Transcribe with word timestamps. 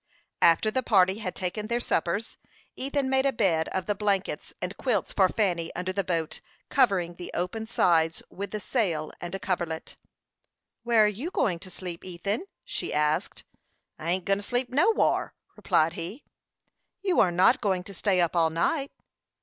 After 0.41 0.71
the 0.71 0.81
party 0.81 1.19
had 1.19 1.35
taken 1.35 1.67
their 1.67 1.79
suppers, 1.79 2.37
Ethan 2.75 3.07
made 3.07 3.27
a 3.27 3.31
bed 3.31 3.67
of 3.67 3.85
the 3.85 3.93
blankets 3.93 4.51
and 4.59 4.75
quilts 4.75 5.13
for 5.13 5.29
Fanny, 5.29 5.71
under 5.75 5.93
the 5.93 6.03
boat, 6.03 6.41
covering 6.69 7.13
the 7.13 7.29
open 7.35 7.67
sides 7.67 8.23
with 8.31 8.49
the 8.49 8.59
sail 8.59 9.11
and 9.21 9.35
a 9.35 9.39
coverlet. 9.39 9.97
"Where 10.81 11.03
are 11.03 11.07
you 11.07 11.29
going 11.29 11.59
to 11.59 11.69
sleep, 11.69 12.03
Ethan?" 12.03 12.47
she 12.65 12.91
asked. 12.91 13.43
"I 13.99 14.09
ain't 14.09 14.25
go'n 14.25 14.37
to 14.39 14.41
sleep 14.41 14.71
nowhar," 14.71 15.35
replied 15.55 15.93
he. 15.93 16.23
"You 17.03 17.19
are 17.19 17.29
not 17.29 17.61
going 17.61 17.83
to 17.83 17.93
stay 17.93 18.21
up 18.21 18.35
all 18.35 18.49
night." 18.49 18.91